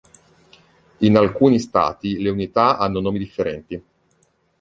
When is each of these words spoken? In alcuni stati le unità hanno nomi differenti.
In 1.01 1.15
alcuni 1.15 1.59
stati 1.59 2.17
le 2.19 2.31
unità 2.31 2.77
hanno 2.79 3.01
nomi 3.01 3.19
differenti. 3.19 3.83